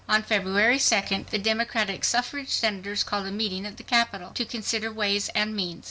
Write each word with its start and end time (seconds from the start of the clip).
On 0.09 0.23
February 0.23 0.79
2d, 0.79 1.27
the 1.27 1.37
Democratic 1.37 2.03
Suffrage 2.03 2.49
Senators 2.49 3.03
called 3.03 3.27
a 3.27 3.31
meeting 3.31 3.67
at 3.67 3.77
the 3.77 3.83
Capitol 3.83 4.31
to 4.31 4.45
"consider 4.45 4.91
ways 4.91 5.29
and 5.35 5.55
means." 5.55 5.79